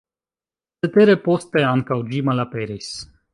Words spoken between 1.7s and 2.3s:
ankaŭ ĝi